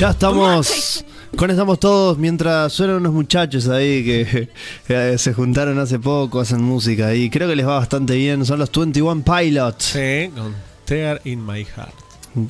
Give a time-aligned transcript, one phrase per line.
[0.00, 1.04] Ya estamos.
[1.36, 4.48] Conectamos todos mientras suenan unos muchachos ahí que
[4.88, 8.46] eh, se juntaron hace poco, hacen música y creo que les va bastante bien.
[8.46, 9.84] Son los 21 Pilots.
[9.84, 10.54] Sí, con
[10.86, 11.92] Tear in My Heart.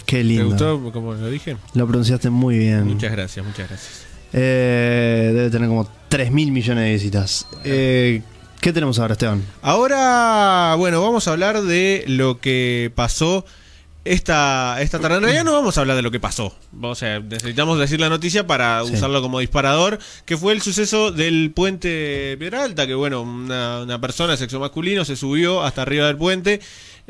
[0.07, 0.47] Qué ¿Te lindo.
[0.47, 1.57] gustó como lo dije?
[1.75, 2.87] Lo pronunciaste muy bien.
[2.87, 4.07] Muchas gracias, muchas gracias.
[4.33, 7.49] Eh, debe tener como 3 mil millones de visitas.
[7.65, 8.23] Eh,
[8.61, 9.43] ¿Qué tenemos ahora, Esteban?
[9.61, 13.45] Ahora, bueno, vamos a hablar de lo que pasó
[14.13, 15.17] esta, esta tarde.
[15.19, 16.55] En realidad no vamos a hablar de lo que pasó.
[16.83, 18.95] O sea, necesitamos decir la noticia para Sí.
[18.95, 24.01] usarlo como disparador, que fue el suceso del puente Piedra Alta, que bueno, una, una
[24.01, 26.61] persona sexo masculino se subió hasta arriba del puente.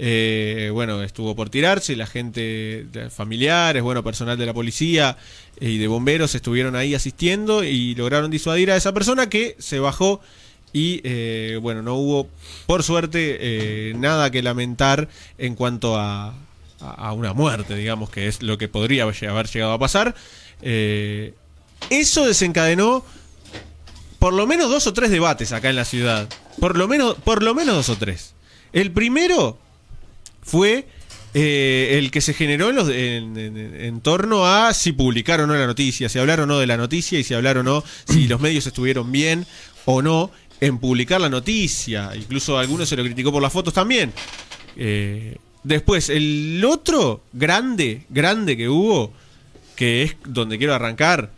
[0.02, 5.18] eh, bueno, estuvo por tirarse, la gente, de- familiares, bueno, personal de la policía
[5.60, 10.22] y de bomberos estuvieron ahí asistiendo y lograron disuadir a esa persona que se bajó
[10.72, 12.28] y eh, bueno, no hubo,
[12.66, 16.32] por suerte, eh, nada que lamentar en cuanto a,
[16.80, 20.14] a- una muerte, digamos, que es lo que podría haber llegado a pasar.
[20.62, 21.34] Eh,
[21.90, 23.04] eso desencadenó
[24.18, 26.28] por lo menos dos o tres debates acá en la ciudad.
[26.58, 28.34] Por lo menos, por lo menos dos o tres.
[28.72, 29.58] El primero
[30.42, 30.86] fue
[31.32, 36.18] eh, el que se generó en, torno a si publicar o no la noticia, si
[36.18, 39.10] hablar o no de la noticia y si hablar o no, si los medios estuvieron
[39.12, 39.46] bien
[39.86, 42.10] o no en publicar la noticia.
[42.14, 44.12] Incluso algunos se lo criticó por las fotos también.
[44.76, 49.12] Eh, después, el otro grande, grande que hubo,
[49.76, 51.30] que es donde quiero arrancar,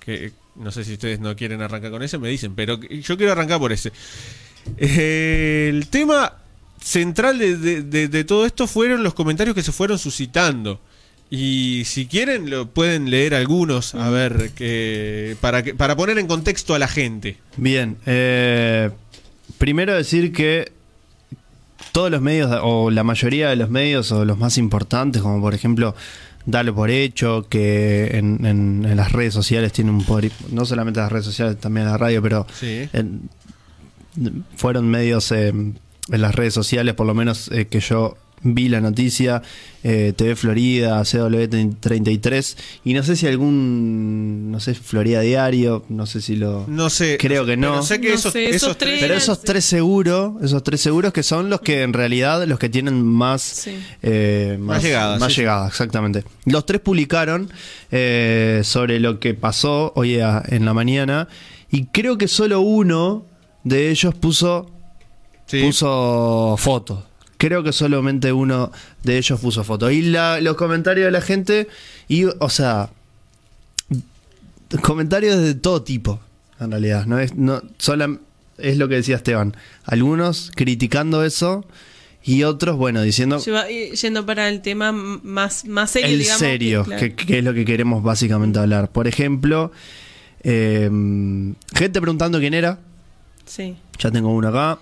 [0.00, 3.32] que no sé si ustedes no quieren arrancar con ese, me dicen, pero yo quiero
[3.32, 3.92] arrancar por ese.
[4.76, 6.34] Eh, el tema
[6.80, 10.80] central de, de- de- de todo esto fueron los comentarios que se fueron suscitando.
[11.30, 16.26] Y si quieren, lo pueden leer algunos, a ver, que, para, que, para poner en
[16.26, 17.36] contexto a la gente.
[17.56, 18.90] Bien, eh,
[19.58, 20.72] primero decir que
[21.92, 25.54] todos los medios, o la mayoría de los medios, o los más importantes, como por
[25.54, 25.94] ejemplo
[26.46, 31.00] Dalo por Hecho, que en, en- en las redes sociales tiene un poder, no solamente
[31.00, 32.88] las redes sociales, también la radio, pero Sí.
[32.92, 33.28] en-
[34.56, 35.74] fueron medios eh, en
[36.08, 39.42] las redes sociales, por lo menos eh, que yo vi la noticia,
[39.82, 46.20] eh, TV Florida, CW33, y no sé si algún, no sé, Florida Diario, no sé
[46.20, 46.64] si lo...
[46.68, 47.16] No sé.
[47.18, 47.70] Creo que no.
[47.72, 49.00] Pero sé que No esos, sé, esos esos tres.
[49.00, 52.68] Pero esos tres seguros, esos tres seguros que son los que en realidad los que
[52.68, 53.78] tienen más Sí.
[54.02, 55.40] eh, Más llegada, más sí, sí.
[55.42, 56.24] llegada, exactamente.
[56.44, 57.50] Los tres publicaron
[57.90, 61.28] eh, sobre lo que pasó hoy a- en la mañana
[61.70, 63.24] y creo que solo uno
[63.64, 64.70] de ellos puso
[65.46, 65.62] Sí.
[65.62, 67.04] puso fotos.
[67.38, 68.70] Creo que solamente uno
[69.04, 69.92] de ellos puso fotos.
[69.92, 71.68] Y la- los comentarios de la gente,
[72.08, 72.90] y, o sea,
[74.82, 76.20] comentarios de todo tipo,
[76.60, 77.06] en realidad.
[77.06, 78.18] No es, no, sola-
[78.58, 79.56] es lo que decía Esteban.
[79.84, 81.64] Algunos criticando eso
[82.24, 86.38] y otros, bueno, diciendo Lleva- yendo para el tema más, más serio, el digamos.
[86.40, 87.00] serio, claro.
[87.00, 88.90] que, que es lo que queremos básicamente hablar.
[88.90, 89.70] Por ejemplo,
[90.42, 90.90] eh,
[91.74, 92.80] gente preguntando quién era.
[93.46, 93.76] Sí.
[93.98, 94.78] Ya tengo uno acá.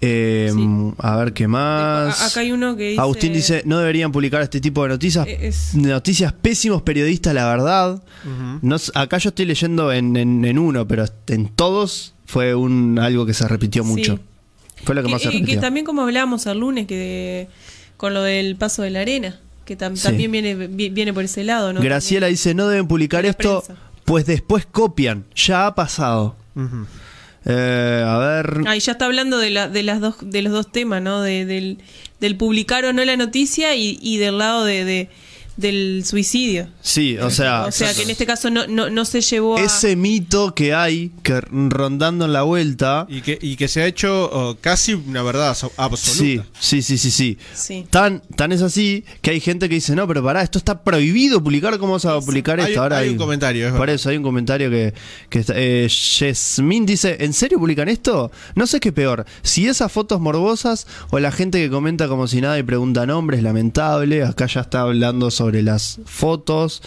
[0.00, 0.66] Eh, Sí.
[0.98, 2.20] A ver qué más.
[2.30, 3.00] Acá hay uno que dice...
[3.00, 5.26] Agustín dice, no deberían publicar este tipo de noticias.
[5.26, 8.02] Eh, es- Noticias pésimos periodistas, la verdad.
[8.62, 13.24] No acá yo estoy leyendo en, en- en uno, pero en todos fue un algo
[13.26, 13.88] que se repitió Sí.
[13.88, 14.20] mucho.
[14.84, 15.60] Fue lo que, Que, más se y que repitió.
[15.60, 17.48] también como hablábamos el lunes, que
[17.96, 20.02] con lo del paso de la arena, que tam- Sí.
[20.04, 21.80] también viene, vi- viene por ese lado, ¿no?
[21.80, 23.82] Graciela dice, no deben publicar De esto, prensa.
[24.04, 25.24] pues después copian.
[25.34, 26.36] Ya ha pasado.
[26.54, 26.86] Ujú.
[27.46, 28.60] Eh, a ver...
[28.66, 31.22] Ah, y ya está hablando de, la, de, las dos, de los dos temas, ¿no?
[31.22, 31.78] De, del,
[32.20, 35.08] del publicar o no la noticia y, y del lado de, de-
[35.56, 36.68] del suicidio.
[36.82, 37.64] Sí, o sea...
[37.66, 39.60] o sea, que en este caso no, no, no se llevó a...
[39.62, 43.06] Ese mito que hay, que rondando en la vuelta...
[43.08, 46.46] Y, que, y que se ha hecho oh, casi una verdad so- Sí, absoluta.
[46.60, 47.38] sí, sí, sí, sí.
[47.54, 47.86] Sí.
[47.88, 51.42] Tan, tan es así que hay gente que dice, no, pero pará, esto está prohibido
[51.42, 52.82] publicar, ¿cómo vas a publicar Hay- esto?
[52.82, 54.92] Ahora hay un comentario, es Por eso hay un comentario que,
[55.30, 58.30] que está- eh, Yasmín dice, ¿en serio publican esto?
[58.54, 62.40] No sé qué peor, si esas fotos morbosas o la gente que comenta como si
[62.40, 66.82] nada y pregunta nombres, lamentable, acá ya está hablando sobre las fotos.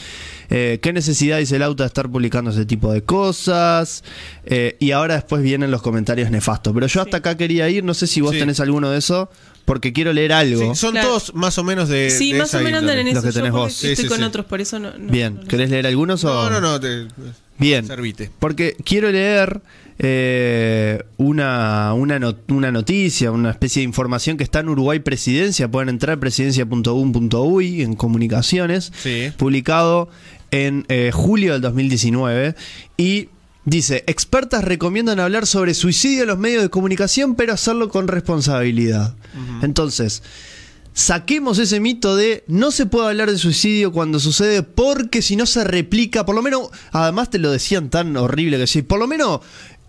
[0.49, 4.03] Eh, ¿Qué necesidad dice el auto de estar publicando ese tipo de cosas?
[4.45, 6.73] Eh, y ahora después vienen los comentarios nefastos.
[6.73, 8.39] Pero yo hasta acá quería ir, no sé si vos Sí.
[8.39, 9.29] tenés alguno de eso,
[9.65, 10.73] porque quiero leer algo.
[10.73, 11.07] Sí, son Claro.
[11.09, 12.09] todos más o menos de.
[12.09, 13.13] Sí, de más o menos andan en índole.
[13.13, 13.27] Los eso.
[13.27, 13.73] que Yo tenés porque vos.
[13.73, 14.23] Sí, Estoy sí, con sí.
[14.23, 14.97] otros, por eso no...
[14.97, 16.49] no- Bien, no lo ¿querés leer algunos o...?
[16.49, 16.79] No, no, no.
[16.79, 17.07] Te,
[17.59, 17.85] Bien.
[17.85, 18.29] Servite.
[18.39, 19.61] Porque quiero leer
[19.99, 25.69] eh, una, una, no- una noticia, una especie de información que está en Uruguay Presidencia.
[25.69, 28.91] Pueden entrar a presidencia.un.uy en comunicaciones.
[29.01, 29.31] Sí.
[29.37, 30.09] Publicado
[30.51, 32.55] en eh, julio del 2019.
[32.97, 33.29] Y
[33.65, 39.15] dice, expertas recomiendan hablar sobre suicidio en los medios de comunicación, pero hacerlo con responsabilidad.
[39.61, 40.23] Entonces,
[40.93, 45.45] saquemos ese mito de no se puede hablar de suicidio cuando sucede porque si no
[45.45, 49.07] se replica, por lo menos, además te lo decían tan horrible que sí, por lo
[49.07, 49.41] menos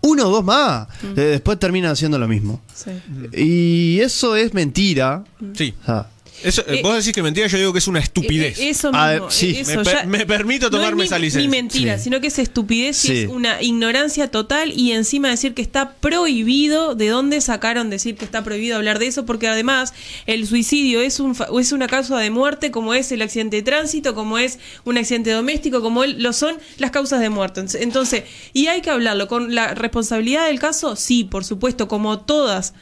[0.02, 2.62] uno o dos más, eh, después terminan haciendo lo mismo.
[2.74, 2.90] Sí.
[3.36, 5.24] Y eso es mentira.
[5.54, 5.74] Sí.
[5.82, 6.08] O sea,
[6.42, 8.58] Eso, eh, Eh, vos decís que mentira, yo digo que es una estupidez.
[8.58, 9.50] Eh, Eso Ah, mismo, sí.
[9.50, 11.40] eh, Me eso per- ya- me permito no es tomarme ni- esa licencia.
[11.42, 12.04] Ni mentira, Sí.
[12.04, 13.18] sino que es estupidez y Sí.
[13.22, 18.24] es una ignorancia total y encima decir que está prohibido, ¿de dónde sacaron decir que
[18.24, 19.26] está prohibido hablar de eso?
[19.26, 19.92] Porque además
[20.26, 23.62] el suicidio es, un, fa- es una causa de muerte como es el accidente de
[23.62, 27.62] tránsito, como es un accidente doméstico, como el- lo son las causas de muerte.
[27.80, 32.74] Entonces, y hay que hablarlo con la responsabilidad del caso, sí, por supuesto, como todas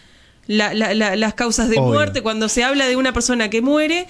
[0.48, 1.92] la- la- la- las causas de Obvio.
[1.92, 4.06] muerte, cuando se habla de una persona que muere,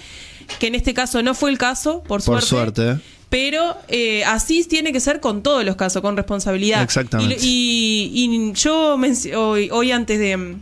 [0.58, 2.46] que en este caso no fue el caso, por Por suerte.
[2.46, 2.90] suerte.
[2.92, 2.96] ¿eh?
[3.28, 6.82] Pero eh, así tiene que ser con todos los casos, con responsabilidad.
[6.82, 7.36] Exactamente.
[7.42, 8.96] Y, y- y yo
[9.34, 10.56] hoy antes de,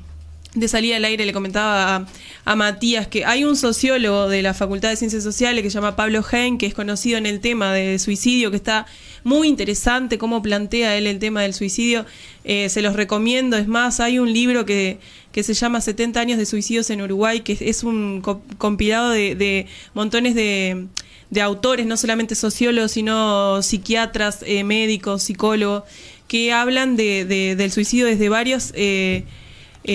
[0.55, 2.06] de salir al aire le comentaba a,
[2.44, 5.94] a Matías que hay un sociólogo de la Facultad de Ciencias Sociales que se llama
[5.94, 8.87] Pablo Hein, que es conocido en el tema de suicidio, que está
[9.26, 12.06] muy interesante cómo plantea él el tema del suicidio.
[12.44, 13.56] Eh, se los recomiendo.
[13.56, 14.99] Es más, hay un libro que,
[15.32, 19.67] que se llama 70 años de suicidios en Uruguay, que es un co- compilado de,
[19.94, 20.87] montones de,
[21.31, 25.82] de autores, no solamente sociólogos, sino psiquiatras, eh, médicos, psicólogos,
[26.29, 29.25] que hablan de, de- del suicidio desde varios eh,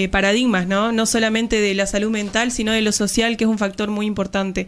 [0.10, 0.92] paradigmas, ¿no?
[0.92, 4.06] No solamente de la salud mental, sino de lo social, que es un factor muy
[4.08, 4.68] importante.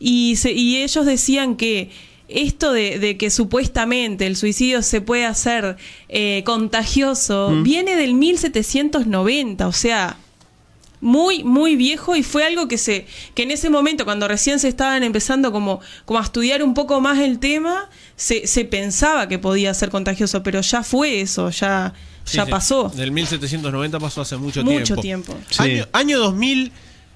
[0.00, 1.88] Y, y ellos decían que
[2.34, 5.76] esto de, de que supuestamente el suicidio se puede hacer
[6.08, 10.16] eh, contagioso viene del 1790, o sea,
[11.00, 14.68] muy, muy viejo y fue algo que se, que en ese momento, cuando recién se
[14.68, 19.38] estaban empezando como, como a estudiar un poco más el tema, se, se pensaba que
[19.38, 21.92] podía ser contagioso, pero ya fue eso, ya,
[22.24, 22.50] Sí, ya sí.
[22.52, 22.88] pasó.
[22.94, 25.32] Del 1790 pasó hace mucho, Mucho tiempo.
[25.34, 25.36] tiempo.
[25.50, 25.56] Sí.
[25.60, 26.18] Año, año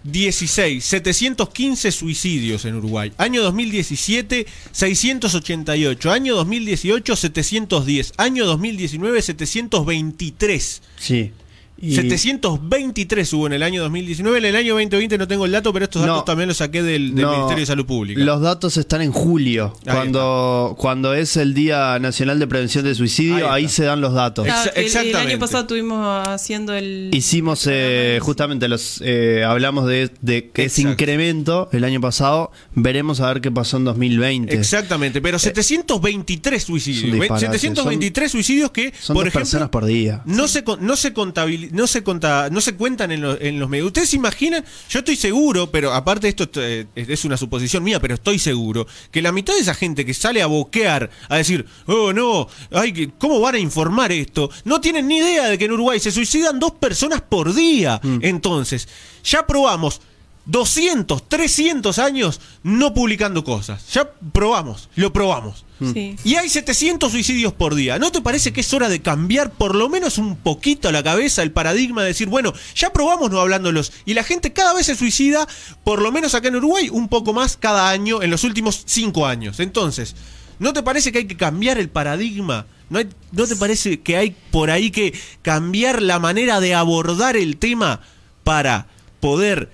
[0.06, 3.12] 2016, 715 suicidios en Uruguay.
[3.18, 6.12] Año 2017, 688.
[6.12, 8.12] Año 2018, 710.
[8.16, 10.82] Año 2019, 723.
[10.98, 11.32] Sí.
[11.78, 14.38] Y- 723 hubo en el año 2019.
[14.38, 16.24] En el año 2020 no tengo el dato, pero estos datos No.
[16.24, 18.20] también los saqué del, del No, Ministerio de Salud Pública.
[18.20, 22.94] Los datos están en julio, Ahí cuando, cuando es el Día Nacional de Prevención de
[22.94, 24.46] Suicidio, Ahí se dan los datos.
[24.46, 25.32] Ex- el- el, exactamente.
[25.32, 27.10] año pasado estuvimos haciendo el...
[27.12, 31.02] Hicimos eh, justamente los eh, hablamos de, de que ese Exacto.
[31.02, 32.50] incremento el año pasado.
[32.74, 34.54] Veremos a ver qué pasó en 2020.
[34.54, 37.04] Exactamente, pero 723 suicidios.
[37.04, 37.24] es un ¿ve?
[37.28, 37.58] disparate.
[37.58, 40.22] 723 suicidios que, Son por dos ejemplo, personas por día.
[40.24, 43.58] no se con- no se contabili- no se conta- no se cuentan en, los- en
[43.58, 43.86] los medios.
[43.88, 48.14] Ustedes se imaginan, yo estoy seguro, pero aparte esto eh, es una suposición mía, pero
[48.14, 52.12] estoy seguro que la mitad de esa gente que sale a boquear, a decir, "Oh,
[52.12, 56.00] no, ay, ¿cómo van a informar esto?" No tienen ni idea de que en Uruguay
[56.00, 58.00] se suicidan dos personas por día.
[58.22, 58.88] Entonces,
[59.24, 60.00] ya probamos
[60.46, 63.92] 200, 300 años no publicando cosas.
[63.92, 65.64] Ya probamos, lo probamos.
[65.92, 66.16] Sí.
[66.24, 67.98] Y hay 700 suicidios por día.
[67.98, 71.42] ¿No te parece que es hora de cambiar por lo menos un poquito la cabeza,
[71.42, 74.94] el paradigma de decir, bueno, ya probamos no hablándolos y la gente cada vez se
[74.94, 75.46] suicida,
[75.84, 79.26] por lo menos acá en Uruguay, un poco más cada año en los últimos cinco
[79.26, 79.60] años?
[79.60, 80.14] Entonces,
[80.58, 82.66] ¿no te parece que hay que cambiar el paradigma?
[82.88, 87.36] ¿No, hay- ¿No te parece que hay por ahí que cambiar la manera de abordar
[87.36, 88.00] el tema
[88.44, 88.86] para
[89.20, 89.70] poder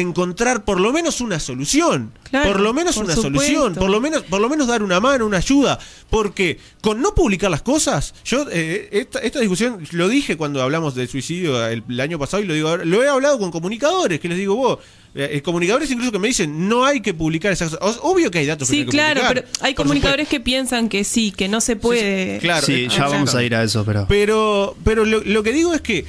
[0.00, 2.12] encontrar por lo menos una solución?
[2.30, 3.40] Claro, por lo menos por una supuesto.
[3.40, 5.78] solución, por lo menos, por lo menos dar una mano, una ayuda,
[6.10, 10.94] porque con no publicar las cosas, yo eh, esta, esta discusión lo dije cuando hablamos
[10.94, 14.20] del suicidio el, el año pasado y lo digo ahora, lo he hablado con comunicadores
[14.20, 14.78] que les digo vos,
[15.14, 18.46] eh, comunicadores incluso que me dicen no hay que publicar esas cosas, obvio que hay
[18.46, 21.60] datos Sí, hay que claro, publicar, pero hay comunicadores que piensan que sí, que no
[21.60, 22.34] se puede.
[22.34, 22.66] Sí, sí, claro.
[22.66, 24.06] sí, eh, ya vamos a ir a eso, pero.
[24.08, 26.04] Pero, pero lo, lo que digo es que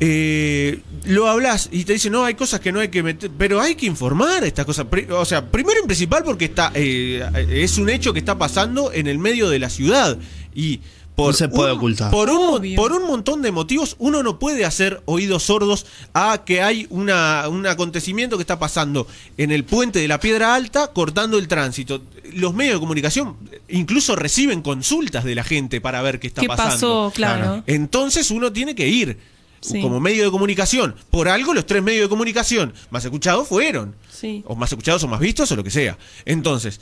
[0.00, 3.60] eh, lo hablas y te dicen, no, hay cosas que no hay que meter, pero
[3.60, 4.86] hay que informar estas cosas.
[5.10, 9.06] O sea, primero en principal porque está eh, es un hecho que está pasando en
[9.06, 10.18] el medio de la ciudad
[10.54, 10.80] y
[11.14, 12.10] por No se puede un- ocultar.
[12.10, 16.60] Por un, por un montón de motivos, uno no puede hacer oídos sordos a que
[16.60, 21.38] hay una, un acontecimiento que está pasando en el puente de la Piedra Alta cortando
[21.38, 22.02] el tránsito.
[22.32, 23.36] Los medios de comunicación
[23.68, 26.72] incluso reciben consultas de la gente para ver qué está ¿Qué pasando.
[26.72, 27.12] pasó?
[27.14, 27.42] Claro.
[27.44, 27.62] Claro.
[27.68, 29.16] Entonces uno tiene que ir
[29.64, 29.80] Sí.
[29.80, 30.94] como medio de comunicación.
[31.10, 33.94] Por algo los tres medios de comunicación más escuchados fueron.
[34.10, 34.44] Sí.
[34.46, 35.96] O más escuchados o más vistos o lo que sea.
[36.26, 36.80] Entonces,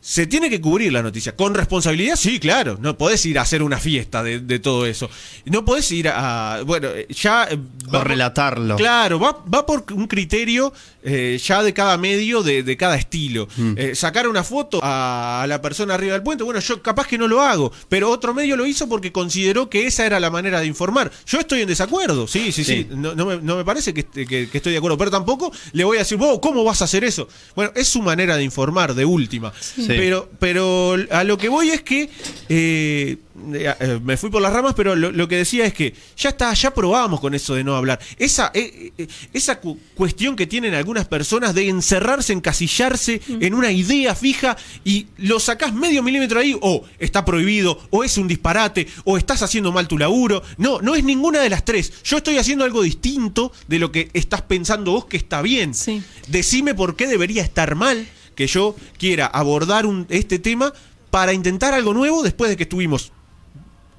[0.00, 1.36] se tiene que cubrir la noticia.
[1.36, 2.16] ¿Con responsabilidad?
[2.16, 2.78] Sí, claro.
[2.80, 5.10] No podés ir a hacer una fiesta de, de todo eso.
[5.44, 6.62] No podés ir a.
[6.64, 7.44] Bueno, eh, ya.
[7.50, 8.76] eh, O va por- relatarlo.
[8.76, 13.46] Claro, va, va por un criterio eh, ya de cada medio, de, de cada estilo.
[13.56, 13.72] Mm.
[13.76, 17.18] Eh, sacar una foto a, a la persona arriba del puente, bueno, yo capaz que
[17.18, 20.60] no lo hago, pero otro medio lo hizo porque consideró que esa era la manera
[20.60, 21.10] de informar.
[21.26, 22.86] Yo estoy en desacuerdo, sí, sí, sí, Sí.
[22.90, 25.84] no, no me, no me parece que, que- que estoy de acuerdo, pero tampoco le
[25.84, 27.28] voy a decir, vos, ¿cómo vas a hacer eso?
[27.56, 29.52] Bueno, es su manera de informar, de última.
[29.60, 29.89] Sí.
[29.96, 32.08] Pero, pero a lo que voy es que
[32.48, 33.16] eh,
[33.54, 36.30] eh, eh, me fui por las ramas, pero lo, lo que decía es que ya
[36.30, 37.98] está, ya probamos con eso de no hablar.
[38.18, 43.72] Esa, eh, eh, esa cu- cuestión que tienen algunas personas de encerrarse, encasillarse en una
[43.72, 48.86] idea fija y lo sacás medio milímetro ahí, o está prohibido, o es un disparate,
[49.04, 50.42] o estás haciendo mal tu laburo.
[50.58, 51.92] No, no es ninguna de las tres.
[52.04, 55.72] Yo estoy haciendo algo distinto de lo que estás pensando vos que está bien.
[55.74, 56.02] Sí.
[56.28, 58.06] Decime por qué debería estar mal
[58.40, 60.72] que yo quiera abordar un- este tema
[61.10, 63.12] para intentar algo nuevo después de que estuvimos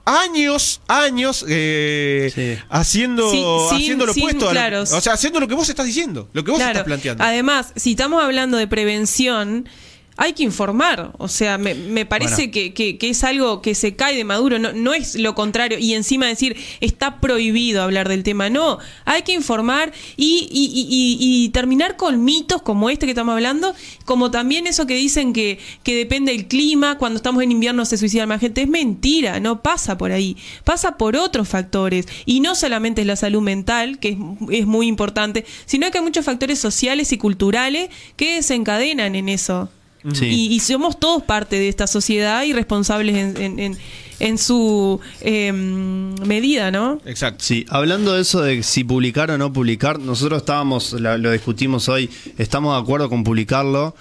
[0.03, 2.63] años, años eh, Sí.
[2.69, 4.49] haciendo, Sí, sin- haciendo lo sin opuesto.
[4.49, 6.71] a lo- o sea, haciendo lo que vos estás diciendo, lo que vos Claro.
[6.71, 7.23] estás planteando.
[7.23, 9.69] Además, si estamos hablando de prevención,
[10.17, 11.13] hay que informar.
[11.17, 12.51] O sea, me, me parece Bueno.
[12.51, 15.79] que, que- que es algo que se cae de maduro, no, no es lo contrario.
[15.79, 18.49] Y encima decir, está prohibido hablar del tema.
[18.49, 23.11] No, hay que informar y, y- y- y- y terminar con mitos como este que
[23.11, 23.73] estamos hablando,
[24.05, 27.97] como también eso que dicen que, que depende del clima, cuando estamos en invierno se
[27.97, 28.61] suicida más gente.
[28.61, 30.37] Es mentira, no pasa por ahí.
[30.63, 32.05] Pasa por otros factores.
[32.25, 34.17] Y no solamente es la salud mental, que es,
[34.51, 39.69] es muy importante, sino que hay muchos factores sociales y culturales que desencadenan en eso.
[40.13, 40.25] Sí.
[40.25, 43.77] Y, y somos todos parte de esta sociedad y responsables en, en- en-
[44.19, 46.99] en su em, medida, ¿no?
[47.05, 47.43] Exacto.
[47.43, 51.89] Sí, hablando de eso de si publicar o no publicar, nosotros estábamos, la- lo discutimos
[51.89, 53.95] hoy, estamos de acuerdo con publicarlo,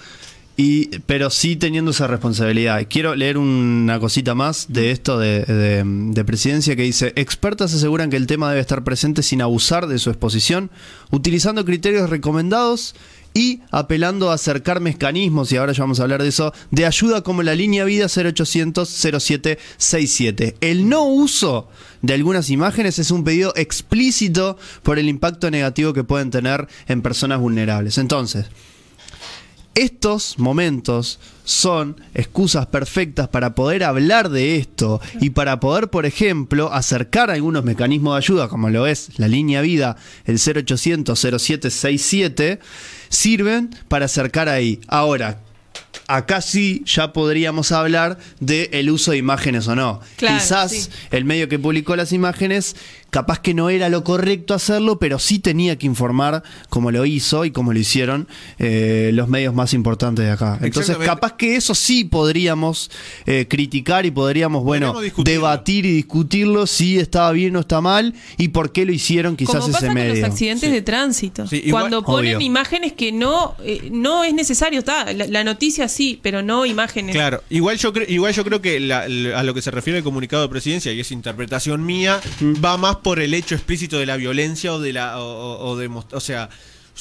[0.57, 2.85] y, pero sí teniendo esa responsabilidad.
[2.87, 8.09] Quiero leer una cosita más de esto de, de- de presidencia que dice, expertas aseguran
[8.11, 10.69] que el tema debe estar presente sin abusar de su exposición,
[11.09, 12.93] utilizando criterios recomendados
[13.33, 17.21] y apelando a acercar mecanismos, y ahora ya vamos a hablar de eso, de ayuda
[17.21, 20.57] como la línea vida 0800 0767.
[20.61, 21.69] El no uso
[22.01, 27.01] de algunas imágenes es un pedido explícito por el impacto negativo que pueden tener en
[27.01, 27.97] personas vulnerables.
[27.97, 28.47] Entonces,
[29.75, 36.71] estos momentos son excusas perfectas para poder hablar de esto y para poder, por ejemplo,
[36.73, 42.59] acercar algunos mecanismos de ayuda, como lo es la línea vida, el 0800-0767,
[43.09, 44.79] sirven para acercar ahí.
[44.87, 45.39] Ahora,
[46.07, 50.01] acá sí ya podríamos hablar del el uso de imágenes o no.
[50.17, 50.89] Claro, Quizás sí.
[51.11, 52.75] el medio que publicó las imágenes,
[53.11, 57.45] capaz que no era lo correcto hacerlo, pero sí tenía que informar como lo hizo
[57.45, 58.27] y como lo hicieron
[58.57, 60.57] eh, los medios más importantes de acá.
[60.61, 62.89] Entonces, capaz que eso sí podríamos
[63.25, 68.47] eh, criticar y podríamos, bueno, debatir y discutirlo si estaba bien o está mal y
[68.47, 70.15] por qué lo hicieron quizás Como pasa ese con medio.
[70.15, 70.73] los accidentes Sí.
[70.75, 71.47] de tránsito.
[71.47, 72.45] Sí, igual- Cuando ponen Obvio.
[72.45, 77.13] imágenes que no, eh, no es necesario, está, la, la noticia sí, pero no imágenes.
[77.15, 79.97] Claro, igual yo, creo igual yo creo que la- la- a lo que se refiere
[79.99, 82.21] el comunicado de presidencia, y es interpretación mía,
[82.63, 85.19] va más por el hecho explícito de la violencia o de la.
[85.19, 86.49] o, o- o de o sea.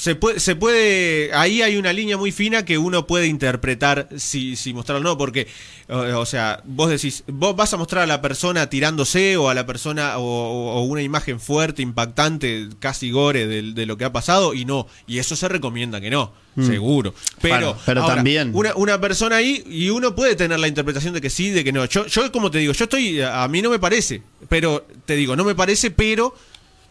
[0.00, 4.56] Se puede, se puede, ahí hay una línea muy fina que uno puede interpretar si,
[4.56, 5.46] si mostrarlo o no, porque,
[5.90, 9.54] o, o sea, vos decís, vos vas a mostrar a la persona tirándose o a
[9.54, 14.54] la persona o, una imagen fuerte, impactante, casi gore de, de lo que ha pasado
[14.54, 16.32] y no, y eso se recomienda que no,
[16.64, 17.12] seguro.
[17.42, 21.12] Pero, Bueno, pero ahora, también- una, una persona ahí y uno puede tener la interpretación
[21.12, 21.84] de que sí, de que no.
[21.84, 25.36] Yo, yo como te digo, yo estoy, a mí no me parece, pero te digo,
[25.36, 26.34] no me parece, pero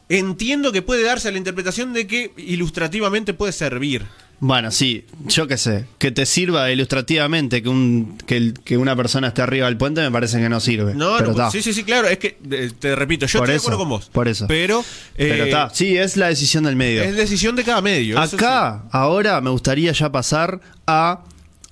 [0.09, 4.03] entiendo que puede darse la interpretación de que ilustrativamente puede servir.
[4.41, 8.95] Bueno, sí, yo qué sé, que te sirva ilustrativamente que, un, que, el- que una
[8.95, 10.93] persona esté arriba del puente me parece que no sirve.
[10.95, 11.51] No, pero no, está.
[11.51, 13.79] sí, sí, sí, claro, es que eh, te repito, yo Por estoy de eso, acuerdo
[13.79, 14.09] con vos.
[14.13, 14.47] por eso.
[14.47, 14.79] Pero,
[15.17, 17.03] eh, Pero está, sí, es la decisión del medio.
[17.03, 18.17] es decisión de cada medio.
[18.17, 21.19] Acá, ahora me gustaría ya pasar a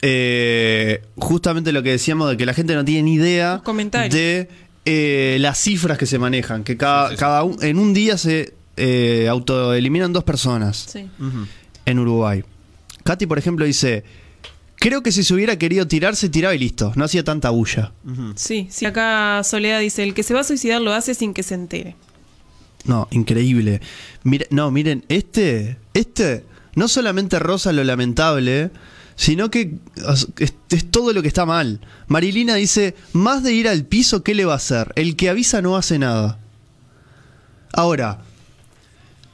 [0.01, 3.61] eh, justamente lo que decíamos de que la gente no tiene ni idea
[4.11, 4.49] de
[4.89, 7.19] eh, las cifras que se manejan, que cada, Sí, sí, sí.
[7.19, 10.95] cada un- en un día se eh, autoeliminan dos personas
[11.85, 12.43] en Uruguay.
[13.03, 14.03] Katy, por ejemplo, dice,
[14.75, 17.91] creo que si se hubiera querido tirar, se tiraba y listo, no hacía tanta bulla.
[18.35, 18.85] Sí, sí.
[18.85, 21.95] Acá Soledad dice, el que se va a suicidar lo hace sin que se entere.
[22.85, 23.81] No, increíble.
[24.23, 28.69] Mira, no, miren, este, este no solamente roza lo lamentable,
[29.17, 29.73] sino que
[30.39, 31.81] es, es todo lo que está mal.
[32.07, 34.93] Marilina dice, más de ir al piso, ¿qué le va a hacer?
[34.95, 36.39] El que avisa no hace nada.
[37.73, 38.19] Ahora,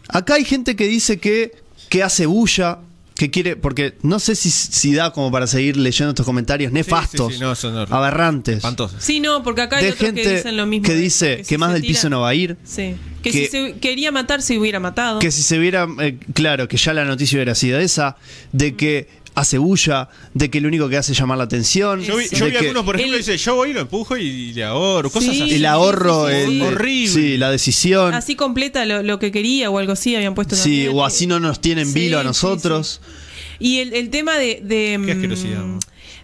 [0.10, 1.52] acá hay gente que dice que,
[1.90, 2.80] que hace bulla,
[3.16, 7.28] que quiere, porque no sé si, si da como para seguir leyendo estos comentarios nefastos,
[7.28, 8.64] sí, sí, no, son aberrantes.
[9.00, 10.86] Sí, no, porque acá hay de otros gente que dicen lo mismo.
[10.88, 12.96] que dice que, si más del tira- piso no va a ir, Sí.
[13.22, 15.20] Que, que- si se quería matar, se hubiera matado.
[15.20, 18.18] que si se viera, eh, claro, que ya la noticia hubiera sido esa,
[18.52, 22.18] de que hace bulla, de que lo único que hace es llamar la atención, Yo
[22.18, 24.16] vi, yo de vi que algunos, por ejemplo, El- dice, yo voy y lo empujo
[24.18, 25.42] y le ahorro, cosas Sí.
[25.42, 25.54] así.
[25.56, 27.08] el ahorro, sí, el- Horrible.
[27.14, 30.62] sí, la decisión, Así completa lo, lo que quería o algo así habían puesto sí,
[30.86, 30.92] también.
[30.94, 33.02] o así no nos tienen Sí, vilo a sí, nosotros.
[33.60, 34.60] Y el, el tema de.
[34.64, 35.64] de Qué mm, asquerosidad.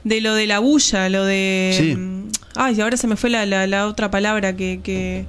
[0.03, 1.75] De lo de la bulla, lo de.
[1.77, 1.95] Sí.
[1.95, 4.81] mm, Ay, ahora se me fue la, la- la otra palabra que.
[4.83, 5.25] que-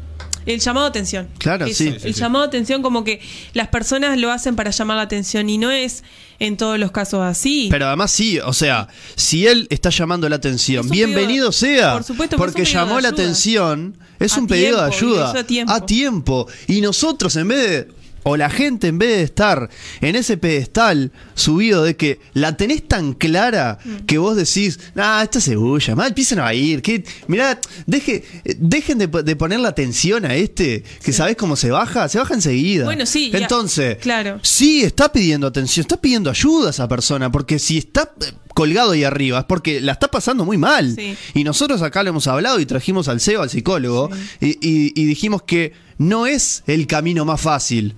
[0.46, 1.28] el llamado a atención.
[1.38, 1.88] Claro, Eso, sí.
[1.88, 2.20] El sí.
[2.20, 3.20] llamado a atención, como que
[3.52, 6.02] las personas lo hacen para llamar la atención y no es
[6.38, 7.68] en todos los casos así.
[7.70, 11.92] Pero además sí, o sea, si él está llamando la atención, bienvenido pedido- sea.
[11.92, 15.72] por supuesto porque llamó la atención, es A un pedido de ayuda a tiempo.
[15.72, 16.48] a tiempo.
[16.66, 17.88] Y nosotros en vez de
[18.22, 22.86] o la gente en vez de estar en ese pedestal subido de que la tenés
[22.86, 23.96] tan clara Mm.
[24.06, 28.24] que vos decís, ah, esta cebolla, mal empiezan a ir, que mirá, deje,
[28.58, 32.84] dejen de, de ponerle atención a este, que sabés cómo se baja, se baja enseguida.
[32.84, 34.38] Bueno, sí, ya- Entonces, claro.
[34.42, 38.92] Sí, está pidiendo atención, está pidiendo ayuda a esa persona, porque si está eh, colgado
[38.92, 40.94] ahí arriba es porque la está pasando muy mal.
[40.96, 41.16] Sí.
[41.34, 44.10] Y nosotros acá lo hemos hablado y trajimos al CEO, al psicólogo,
[44.40, 47.94] y, y- y dijimos que no es el camino más fácil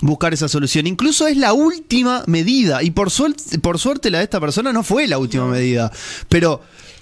[0.00, 0.86] buscar esa solución.
[0.86, 4.82] Incluso es la última medida, y por suerte, por suerte la de esta persona no
[4.82, 5.92] fue la última medida,
[6.28, 6.60] pero...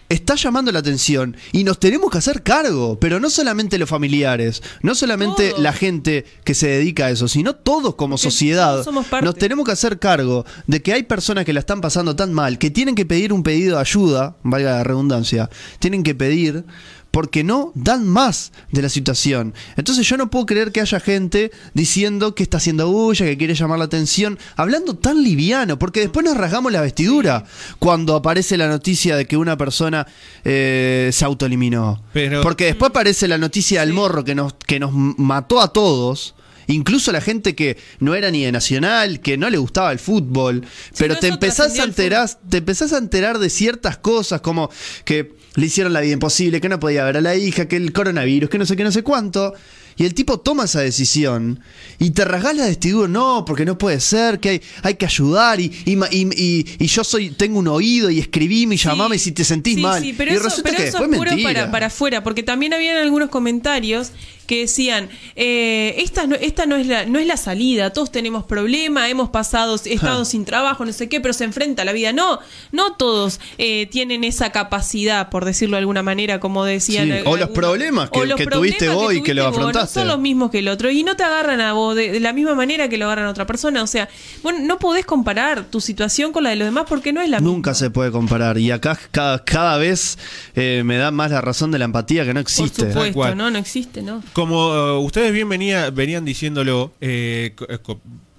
[0.09, 4.63] Está llamando la atención y nos tenemos que hacer cargo, pero no solamente los familiares,
[4.81, 5.61] no solamente Todos.
[5.61, 8.71] la gente que se dedica a eso, sino todos como Porque sociedad.
[8.75, 9.27] todos somos parte.
[9.27, 12.57] Nos tenemos que hacer cargo de que hay personas que la están pasando tan mal
[12.59, 15.51] que tienen que pedir un pedido de ayuda, valga la redundancia,
[15.81, 16.65] tienen que pedir
[17.17, 19.55] porque no dan más de la situación.
[19.79, 23.55] Entonces yo no puedo creer que haya gente diciendo que está haciendo bulla, que quiere
[23.55, 27.45] llamar la atención, hablando tan liviano, porque después nos rasgamos la vestidura
[27.79, 30.07] cuando aparece la noticia de que una persona
[30.45, 32.03] eh, se autoeliminó.
[32.13, 36.35] Pero- porque después aparece la noticia del morro que nos, que nos mató a todos.
[36.69, 40.65] Incluso la gente que no era ni de Nacional, que no le gustaba el fútbol,
[40.99, 44.71] pero te empezás a enterar, te empezás a enterar de ciertas cosas como
[45.05, 47.93] que le hicieron la vida imposible, que no podía ver a la hija, que el
[47.93, 49.55] coronavirus, que no sé qué, no sé cuánto.
[49.99, 51.61] Y el tipo toma esa decisión
[51.99, 55.59] y te rasgás la vestidura, no, porque no puede ser, que hay, hay que ayudar
[55.59, 59.43] y, y, y- y- yo soy tengo un oído y escribime y llamame si te
[59.43, 60.03] sentís Sí, mal.
[60.03, 61.49] Sí, pero y eso, resulta pero que eso después es puro mentira.
[61.61, 64.13] para, para afuera, porque también habían algunos comentarios
[64.47, 68.45] que decían, eh, esta, no, esta no, es la, no es la salida, todos tenemos
[68.45, 72.13] problemas, hemos pasado, estado sin trabajo, no sé qué, pero se enfrenta a la vida.
[72.13, 72.39] No,
[72.73, 77.07] no todos eh, tienen esa capacidad, por decirlo de alguna manera, como decían.
[77.07, 77.51] Sí, eh, o los algunos.
[77.55, 80.01] problemas que- O los que tuviste vos y que lo vos, afrontaste.
[80.01, 82.21] No son los mismos que el otro, y no te agarran a vos de, de
[82.21, 83.83] la misma manera que lo agarran a otra persona.
[83.83, 84.09] O sea,
[84.43, 87.41] bueno, no podés comparar tu situación con la de los demás porque no es la
[87.41, 87.75] Nunca misma.
[87.75, 88.59] se puede comparar.
[88.59, 90.19] Y acá cada, cada vez
[90.55, 92.83] eh, me da más la razón de la empatía que no Por existe.
[92.85, 94.23] Tal supuesto, no, no existe, ¿no?
[94.37, 97.79] Como eh, ustedes bien venía, venían diciéndolo eh, eh,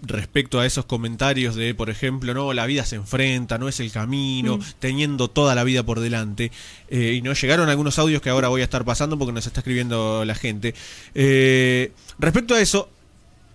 [0.03, 3.91] respecto a esos comentarios de, por ejemplo, no, la vida se enfrenta, no es el
[3.91, 6.51] camino, teniendo toda la vida por delante,
[6.89, 9.61] eh, y nos llegaron algunos audios que ahora voy a estar pasando porque nos está
[9.61, 10.75] escribiendo la gente.
[11.15, 12.89] Eh, respecto a eso,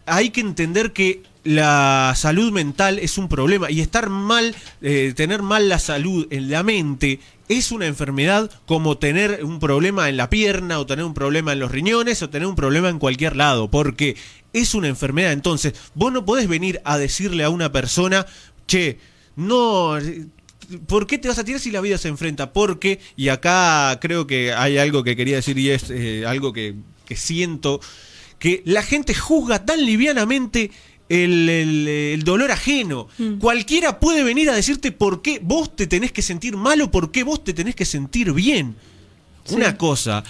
[0.07, 5.42] hay que entender que la salud mental es un problema y estar mal, eh, tener
[5.42, 7.20] mal la salud en la mente
[7.59, 11.61] es una enfermedad como tener un problema en la pierna o tener un problema en
[11.61, 14.17] los riñones o tener un problema en cualquier lado, porque
[14.53, 15.33] es una enfermedad.
[15.33, 18.27] Entonces, vos no podés venir a decirle a una persona,
[18.67, 18.99] che,
[19.37, 19.97] no...
[20.87, 22.53] ¿Por qué te vas a tirar si la vida se enfrenta?
[22.53, 26.77] Porque, y acá creo que hay algo que quería decir y es eh, algo que,
[27.05, 27.81] que siento,
[28.38, 30.71] que la gente juzga tan livianamente
[31.12, 33.09] el, el- el dolor ajeno.
[33.38, 37.11] Cualquiera puede venir a decirte por qué vos te tenés que sentir mal o por
[37.11, 38.75] qué vos te tenés que sentir bien.
[39.44, 39.55] Sí.
[39.57, 40.22] Una cosa,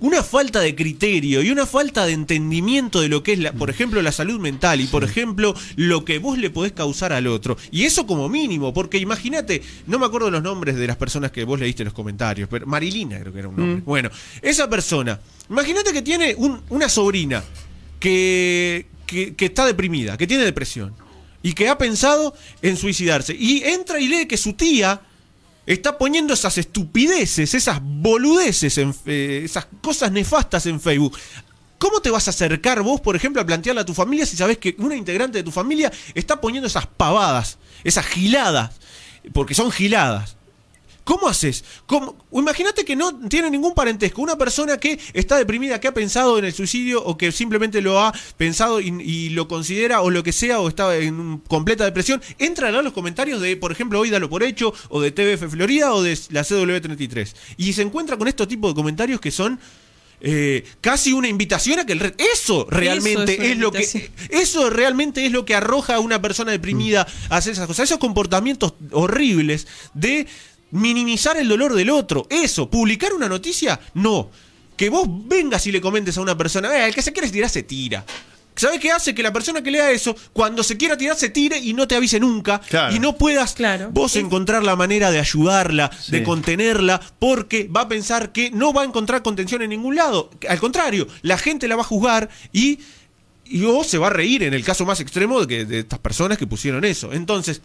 [0.00, 3.68] una falta de criterio y una falta de entendimiento de lo que es, la, por
[3.70, 7.56] ejemplo, la salud mental y, por ejemplo, lo que vos le podés causar al otro.
[7.72, 11.42] Y eso como mínimo, porque imagínate, no me acuerdo los nombres de las personas que
[11.44, 13.82] vos leíste en los comentarios, pero Marilina creo que era un nombre.
[13.84, 15.18] Bueno, esa persona,
[15.50, 17.42] imagínate que tiene un- una sobrina
[17.98, 20.94] que, que, está deprimida, que tiene depresión
[21.42, 23.34] y que ha pensado en suicidarse.
[23.34, 25.00] Y entra y lee que su tía
[25.66, 31.16] está poniendo esas estupideces, esas boludeces, en, eh, esas cosas nefastas en Facebook.
[31.78, 34.58] ¿Cómo te vas a acercar vos, por ejemplo, a plantearle a tu familia si sabes
[34.58, 38.72] que una integrante de tu familia está poniendo esas pavadas, esas giladas?
[39.32, 40.37] Porque son giladas.
[41.08, 41.64] ¿Cómo haces?
[42.32, 44.20] Imagínate que no tiene ningún parentesco.
[44.20, 47.98] Una persona que está deprimida, que ha pensado en el suicidio o que simplemente lo
[47.98, 52.20] ha pensado y, y lo considera o lo que sea o está en completa depresión,
[52.38, 55.94] entra a los comentarios de, por ejemplo, Hoy Dalo por Hecho o de TVF Florida
[55.94, 59.58] o de la CW33 y se encuentra con estos tipos de comentarios que son
[60.20, 62.12] eh, casi una invitación a que el red.
[62.18, 64.10] Eso realmente Eso es, lo que.
[64.28, 67.84] Eso realmente es lo que arroja a una persona deprimida a hacer esas cosas.
[67.84, 70.26] Esos comportamientos horribles de
[70.70, 72.26] minimizar el dolor del otro.
[72.30, 74.30] Eso, publicar una noticia, no.
[74.76, 77.50] Que vos vengas y le comentes a una persona, "Eh, el que se quiere tirar
[77.50, 78.04] se tira.
[78.54, 79.14] ¿Sabes qué hace?
[79.14, 81.94] Que la persona que lea eso, cuando se quiera tirar, se tire y no te
[81.94, 82.60] avise nunca.
[82.60, 82.92] Claro.
[82.94, 83.90] Y no puedas Claro.
[83.92, 88.82] vos encontrar la manera de ayudarla, de contenerla, porque va a pensar que no va
[88.82, 90.30] a encontrar contención en ningún lado.
[90.48, 92.80] Al contrario, la gente la va a juzgar y,
[93.44, 96.00] y o se va a reír en el caso más extremo de, que, de estas
[96.00, 97.12] personas que pusieron eso.
[97.12, 97.62] Entonces,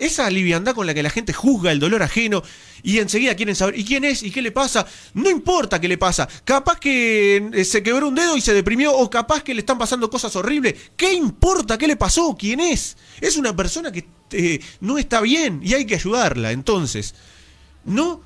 [0.00, 2.42] esa liviandad con la que la gente juzga el dolor ajeno
[2.82, 4.22] y enseguida quieren saber, ¿y quién es?
[4.22, 4.86] ¿Y qué le pasa?
[5.14, 6.28] No importa qué le pasa.
[6.44, 9.78] Capaz que eh, se quebró un dedo y se deprimió, o capaz que le están
[9.78, 10.74] pasando cosas horribles.
[10.96, 12.36] ¿Qué importa qué le pasó?
[12.38, 12.96] ¿Quién es?
[13.20, 16.52] Es una persona que eh, no está bien y hay que ayudarla.
[16.52, 17.14] Entonces,
[17.84, 18.22] no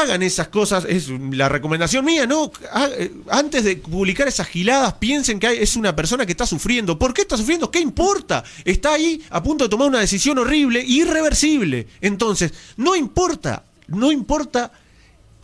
[0.00, 2.50] hagan esas cosas, es la recomendación mía, ¿no?
[2.72, 6.98] Ha- eh, Antes de publicar esas giladas, piensen que es una persona que está sufriendo.
[6.98, 7.70] ¿Por qué está sufriendo?
[7.70, 8.44] ¿Qué importa?
[8.64, 11.86] Está ahí a punto de tomar una decisión horrible, irreversible.
[12.00, 14.72] Entonces, no importa, no importa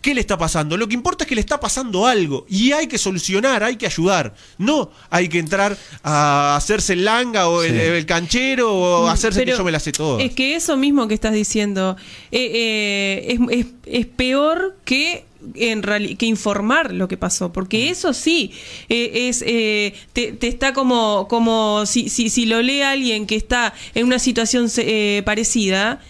[0.00, 0.76] qué le está pasando.
[0.76, 3.86] Lo que importa es que le está pasando algo y hay que solucionar, hay que
[3.86, 4.34] ayudar.
[4.56, 7.78] No hay que entrar a hacerse el langa o el, Sí.
[7.78, 10.18] el canchero o hacerse que yo me la sé todo.
[10.20, 11.96] Es que eso mismo que estás diciendo
[12.30, 15.82] eh, eh, es, es- es peor que en
[16.16, 18.50] que informar lo que pasó, porque eso sí
[18.88, 23.36] eh, es eh, te, te está como como si, si si lo lee alguien que
[23.36, 26.00] está en una situación eh, parecida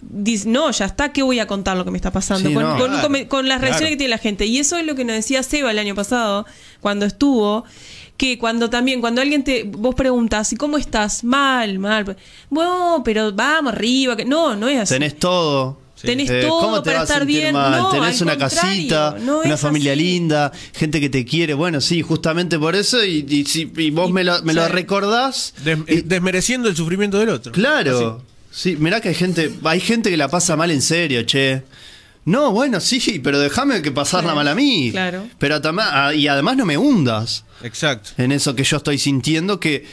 [0.00, 2.48] dice, no, ya está, ¿qué voy a contar lo que me está pasando?
[2.48, 2.76] Sí, con, no.
[2.78, 3.90] con- Claro, con- con las reacciones claro.
[3.92, 4.46] que tiene la gente.
[4.46, 6.46] Y eso es lo que nos decía Seba el año pasado,
[6.80, 7.64] cuando estuvo,
[8.16, 11.22] que cuando también, cuando alguien te, vos preguntas, ¿y cómo estás?
[11.22, 12.16] Mal, mal.
[12.50, 14.16] Bueno, pero vamos arriba.
[14.16, 14.94] Que, no, no es así.
[14.94, 15.84] Tenés todo.
[16.00, 17.54] Tenés Eh, todo ¿Cómo te para vas a estar bien?
[17.54, 17.70] mal?
[17.80, 20.02] No, Tenés al una casita, no una familia así.
[20.02, 21.54] linda, gente que te quiere.
[21.54, 23.02] Bueno, sí, justamente por eso.
[23.04, 24.72] Y, y si- y vos Y- me lo, me lo sí.
[24.72, 25.54] recordás.
[25.64, 27.50] Des- y- desmereciendo el sufrimiento del otro.
[27.52, 28.22] Claro.
[28.56, 31.62] Sí, mirá que hay gente, hay gente que la pasa mal en serio, che.
[32.24, 34.88] No, bueno, sí, pero déjame que pasarla Claro, mal a mí.
[34.92, 35.28] claro.
[35.38, 38.12] Pero ah, y además no me hundas Exacto.
[38.16, 39.84] en eso que yo estoy sintiendo que,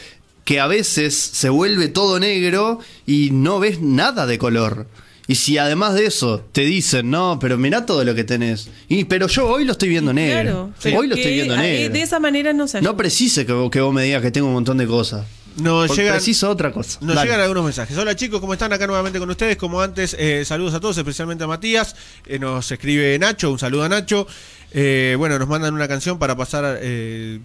[0.46, 4.88] que a veces se vuelve todo negro y no ves nada de color.
[5.28, 8.70] Y si además de eso te dicen, no, pero mirá todo lo que tenés.
[8.88, 10.72] Y, pero yo hoy lo estoy viendo negro.
[10.80, 11.94] Claro, Hoy lo estoy viendo negro.
[11.94, 14.54] De esa manera no se No precise que, que vos me digas que tengo un
[14.54, 15.26] montón de cosas.
[15.58, 16.98] Nos llegan, preciso otra cosa.
[17.02, 17.28] nos Dale.
[17.28, 17.98] llegan algunos mensajes.
[17.98, 18.74] Hola chicos, ¿cómo están?
[18.74, 19.58] Acá nuevamente con ustedes.
[19.58, 21.96] Como antes, eh, saludos a todos, especialmente a Matías.
[22.26, 24.28] Eh, nos escribe Nacho, un saludo a Nacho.
[24.72, 27.40] Eh, bueno, nos mandan una canción para pasar eh,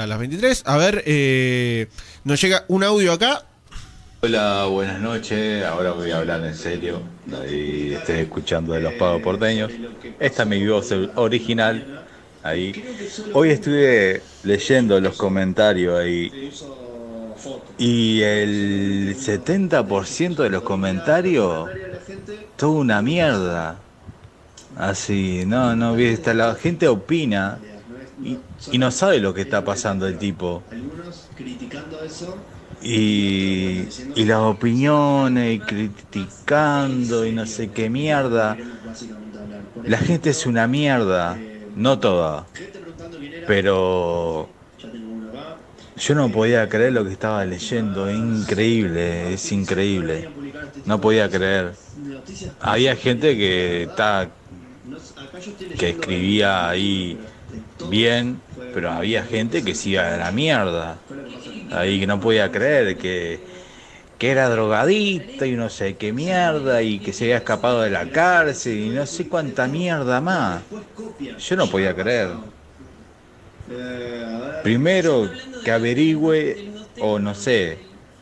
[0.00, 0.62] a las 23.
[0.66, 1.88] A ver, eh,
[2.24, 3.44] nos llega un audio acá.
[4.22, 5.64] Hola, buenas noches.
[5.64, 7.02] Ahora voy a hablar en serio.
[7.42, 9.72] Ahí estoy escuchando de los pagos porteños.
[10.20, 12.04] Esta es mi voz original.
[12.42, 12.72] Ahí.
[13.34, 16.50] Hoy estuve leyendo los comentarios ahí.
[17.76, 21.70] Y el 70% de los comentarios,
[22.56, 23.86] toda una mierda.
[24.74, 27.66] Así, no, no, viste, la gente opina
[28.18, 30.68] y, y no sabe lo que está pasando el tipo.
[32.80, 38.62] Y, y las opiniones y criticando y no sé qué mierda.
[39.82, 42.50] La gente es una mierda, no toda.
[43.44, 44.56] Pero
[46.00, 50.30] yo no podía creer lo que estaba leyendo, increíble, es increíble.
[50.86, 51.74] No podía creer.
[52.60, 54.30] Había gente que está
[55.78, 57.18] que escribía ahí
[57.88, 58.40] bien,
[58.72, 60.96] pero había gente que se iba a la mierda.
[61.70, 63.40] Ahí que no podía creer que,
[64.18, 68.10] que era drogadicto y no sé qué mierda y que se había escapado de la
[68.10, 70.62] cárcel y no sé cuánta mierda más.
[71.38, 72.30] Yo no podía creer.
[74.62, 75.30] Primero
[75.64, 77.78] que averigüe o no sé,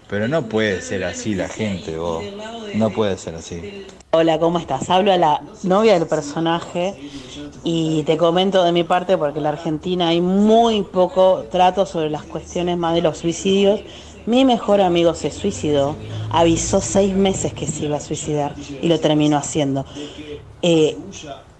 [0.08, 2.24] pero no puede ser así la gente, vos.
[2.74, 3.86] No puede ser así.
[4.10, 4.88] Hola, ¿cómo estás?
[4.88, 6.94] Hablo a la novia del personaje
[7.62, 12.08] y te comento de mi parte porque en la Argentina hay muy poco trato sobre
[12.08, 13.80] las cuestiones más de los suicidios.
[14.24, 15.94] Mi mejor amigo se suicidó,
[16.30, 19.84] avisó seis meses que se iba a suicidar y lo terminó haciendo.
[20.62, 20.96] Eh,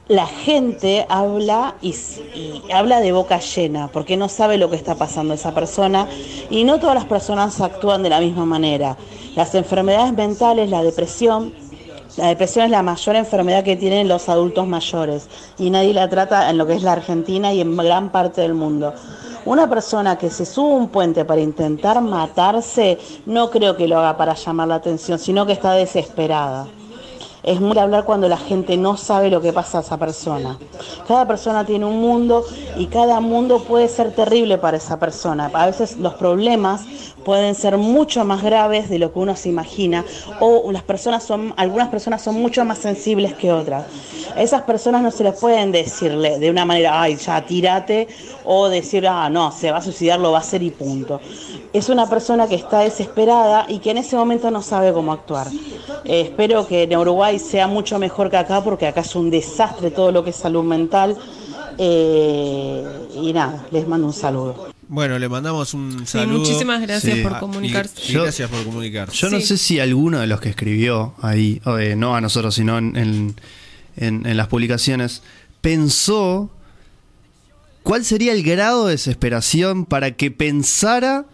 [0.08, 1.94] la gente habla y,
[2.72, 6.08] habla de boca llena porque no sabe lo que está pasando esa persona
[6.50, 8.96] y no todas las personas actúan de la misma manera.
[9.36, 11.52] Las enfermedades mentales, la depresión,
[12.16, 16.50] La depresión es la mayor enfermedad que tienen los adultos mayores y nadie la trata
[16.50, 18.92] en lo que es la Argentina y en gran parte del mundo.
[19.44, 24.16] Una persona que se sube un puente para intentar matarse, no creo que lo haga
[24.16, 26.66] para llamar la atención, sino que está desesperada.
[27.48, 30.58] Es muy hablar cuando la gente no sabe lo que pasa a esa persona.
[31.06, 32.44] Cada persona tiene un mundo
[32.76, 35.50] y cada mundo puede ser terrible para esa persona.
[35.54, 36.84] A veces los problemas
[37.24, 40.04] pueden ser mucho más graves de lo que uno se imagina
[40.40, 43.86] o las personas son algunas personas son mucho más sensibles que otras.
[44.34, 48.08] A esas personas no se les pueden decirle de una manera, ay, ya tírate
[48.44, 51.20] o decir, ah, no, se va a suicidar, lo va a hacer y punto.
[51.72, 55.48] Es una persona que está desesperada y que en ese momento no sabe cómo actuar.
[56.04, 59.90] Eh, espero que en Uruguay sea mucho mejor que acá porque acá es un desastre
[59.90, 61.16] todo lo que es salud mental.
[61.76, 64.77] Eh, y nada, les mando un saludo.
[64.88, 66.38] Bueno, le mandamos un Sí, saludo.
[66.38, 67.22] muchísimas gracias Sí.
[67.22, 67.94] por Ah, comunicarse.
[68.06, 69.10] y- y Yo- gracias por comunicar.
[69.10, 69.46] Yo no Sí.
[69.46, 72.96] sé si alguno de los que escribió ahí, o, eh, no a nosotros, sino en,
[72.96, 73.34] en-
[73.96, 75.22] en- en las publicaciones,
[75.60, 76.50] pensó
[77.82, 81.26] cuál sería el grado de desesperación para que pensara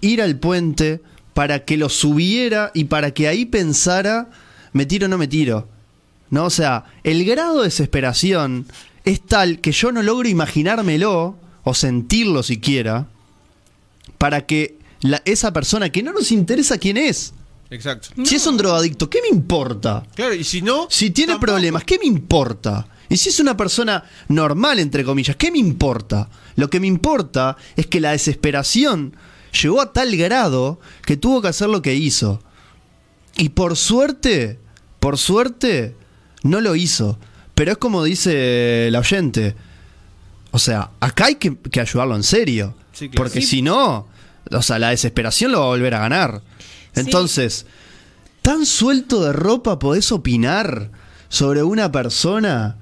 [0.00, 1.00] ir al puente,
[1.34, 4.30] para que lo subiera y para que ahí pensara,
[4.72, 5.68] me tiro o no me tiro.
[6.30, 6.44] ¿No?
[6.46, 8.66] O sea, el grado de desesperación
[9.04, 13.06] es tal que yo no logro imaginármelo o sentirlo siquiera
[14.18, 17.32] para que la- esa persona que no nos interesa quién es.
[17.70, 18.08] Exacto.
[18.24, 20.04] Si es un drogadicto, ¿qué me importa?
[20.14, 20.86] Claro, y si no.
[20.90, 21.52] Si tiene tampoco.
[21.52, 22.86] problemas, ¿qué me importa?
[23.08, 26.28] Y si es una persona normal, entre comillas, ¿qué me importa?
[26.56, 29.14] Lo que me importa es que la desesperación
[29.62, 32.42] llegó a tal grado que tuvo que hacer lo que hizo.
[33.36, 34.58] Y por suerte,
[35.00, 35.94] por suerte,
[36.42, 37.18] no lo hizo.
[37.54, 39.54] Pero es como dice el oyente.
[40.54, 42.74] O sea, acá hay que, que ayudarlo en serio.
[42.92, 43.24] Sí, claro.
[43.24, 43.46] Porque Sí.
[43.48, 44.06] si no,
[44.52, 46.42] o sea, la desesperación lo va a volver a ganar.
[46.94, 47.00] Sí.
[47.00, 47.66] Entonces,
[48.40, 50.92] ¿tan suelto de ropa podés opinar
[51.28, 52.76] sobre una persona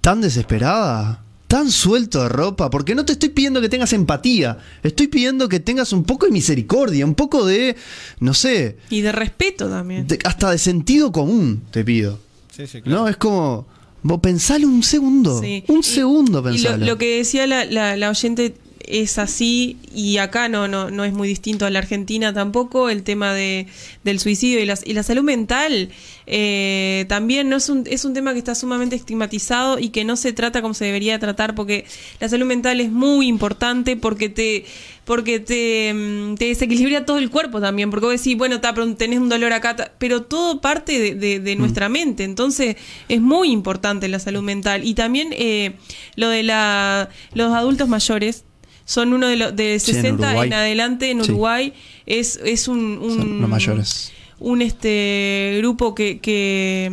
[0.00, 1.22] tan desesperada?
[1.46, 2.70] ¿Tan suelto de ropa?
[2.70, 4.58] Porque no te estoy pidiendo que tengas empatía.
[4.82, 7.76] Estoy pidiendo que tengas un poco de misericordia, un poco de,
[8.18, 10.08] no sé, Y de respeto también.
[10.08, 12.18] de- hasta de sentido común, te pido.
[12.50, 13.02] Sí, sí, claro.
[13.02, 13.08] ¿No?
[13.08, 13.68] Es como,
[14.06, 15.40] vos pensalo un segundo.
[15.40, 15.64] Sí.
[15.68, 16.86] Un Y- segundo Y lo, pensalo.
[16.86, 21.12] lo que decía la, la- la oyente es así y acá no, no, no es
[21.12, 23.66] muy distinto a la Argentina tampoco el tema de,
[24.04, 25.88] del suicidio y la, y la salud mental
[26.26, 30.16] eh, también no es un, es un tema que está sumamente estigmatizado y que no
[30.16, 31.84] se trata como se debería tratar porque
[32.20, 34.64] la salud mental es muy importante porque te
[35.04, 39.20] porque te, mm, te desequilibra todo el cuerpo también porque vos decís bueno ta, tenés
[39.20, 41.44] un dolor acá ta, pero todo parte de, de- Mm.
[41.44, 42.76] de nuestra mente entonces
[43.08, 45.74] es muy importante la salud mental y también eh,
[46.16, 48.44] lo de la los adultos mayores
[48.86, 51.30] son uno de los de Sí, en 60 en, adelante en Sí.
[51.32, 51.74] Uruguay
[52.06, 54.12] es, es un, un- Son los mayores.
[54.38, 56.90] un este grupo que, que,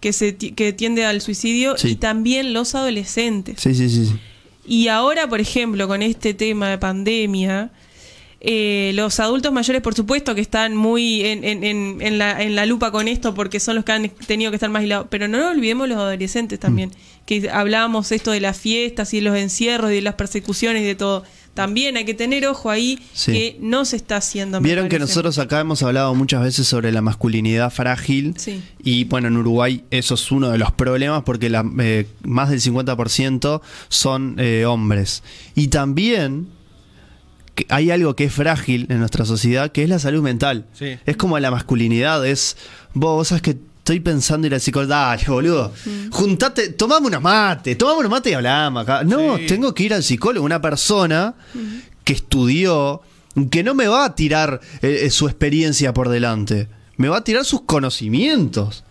[0.00, 1.92] que se que tiende al suicidio Sí.
[1.92, 4.04] y también los adolescentes Sí, sí, sí.
[4.06, 4.14] sí.
[4.66, 7.70] y ahora, por ejemplo, con este tema de pandemia,
[8.40, 12.54] eh, los adultos mayores, por supuesto, que están muy en, en- en- en la, en
[12.54, 15.08] la lupa con esto porque son los que han tenido que estar más aislados.
[15.10, 16.92] Pero no nos olvidemos los adolescentes también, Mm.
[17.28, 20.86] Que hablábamos esto de las fiestas y de los encierros y de las persecuciones y
[20.86, 21.24] de todo.
[21.52, 23.32] También hay que tener ojo ahí Sí.
[23.32, 24.62] que no se está haciendo.
[24.62, 28.32] Vieron que nosotros acá hemos hablado muchas veces sobre la masculinidad frágil.
[28.38, 28.62] Sí.
[28.82, 32.62] Y bueno, en Uruguay eso es uno de los problemas porque la, eh, más del
[32.62, 33.60] 50%
[33.90, 35.22] son eh, hombres.
[35.54, 36.48] Y también
[37.54, 40.64] que hay algo que es frágil en nuestra sociedad, que es la salud mental.
[40.72, 40.96] Sí.
[41.04, 42.56] Es como la masculinidad, es
[42.94, 43.56] vos, vos sabes que
[43.88, 45.72] estoy pensando ir al psicólogo, dale, boludo.
[46.10, 49.02] Juntate, tomame unos mate, tomame unos mate y hablamos acá.
[49.02, 49.46] No, Sí.
[49.46, 51.34] tengo que ir al psicólogo, una persona
[52.04, 53.00] que estudió,
[53.50, 57.24] que no me va a tirar eh, eh, su experiencia por delante, me va a
[57.24, 58.84] tirar sus conocimientos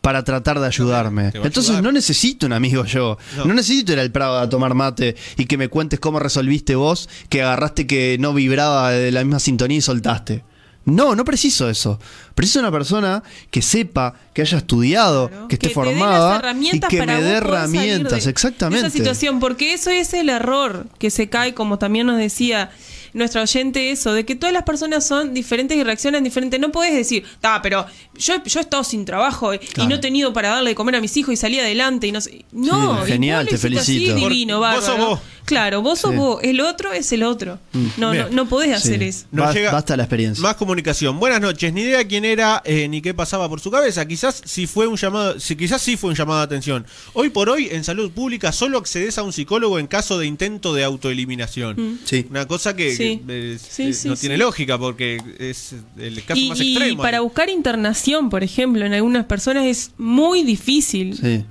[0.00, 1.30] para tratar de ayudarme.
[1.34, 1.84] Entonces ayudar.
[1.84, 3.18] no necesito un amigo yo.
[3.36, 3.44] No.
[3.44, 3.54] No.
[3.54, 7.42] necesito ir al Prado a tomar mate y que me cuentes cómo resolviste vos que
[7.42, 10.42] agarraste que no vibraba de la misma sintonía y soltaste.
[10.84, 11.98] No, no preciso eso.
[12.34, 15.48] Preciso una persona que sepa, que haya estudiado, Claro.
[15.48, 18.24] que esté las formada y que para me dé herramientas.
[18.24, 18.82] de- Exactamente.
[18.82, 22.70] de esa situación, porque eso es el error que se cae, como también nos decía
[23.14, 26.58] nuestra oyente, eso, de que todas las personas son diferentes y reaccionan diferente.
[26.58, 27.84] No podés decir, ah, pero
[28.16, 29.90] yo, yo he estado sin trabajo y Claro.
[29.90, 32.22] no he tenido para darle de comer a mis hijos y salí adelante y no
[32.22, 32.46] sé.
[32.52, 34.14] No, Sí, genial, te hiciste así, felicito.
[34.16, 35.20] divino, sos vos.
[35.44, 36.16] Claro, vos sos Sí.
[36.16, 37.58] vos, el otro es el otro.
[37.98, 38.26] No, Bien.
[38.30, 39.04] no, no podés hacer Sí.
[39.06, 39.26] eso.
[39.32, 40.40] Ba- llega- Basta la experiencia.
[40.42, 41.18] Más comunicación.
[41.18, 41.72] Buenas noches.
[41.72, 44.06] Ni idea quién era eh, ni qué pasaba por su cabeza.
[44.06, 46.86] Quizás si fue un llamado, si quizás sí fue un llamado de atención.
[47.12, 50.74] Hoy por hoy en salud pública solo accedes a un psicólogo en caso de intento
[50.74, 51.98] de autoeliminación.
[52.04, 52.26] Sí.
[52.30, 53.20] Una cosa que Sí.
[53.26, 54.20] que, eh, Sí, eh, sí, no sí.
[54.20, 57.02] tiene lógica porque es el caso Y, más y extremo.
[57.02, 61.16] para buscar internación, por ejemplo, en algunas personas es muy difícil.
[61.16, 61.44] Sí.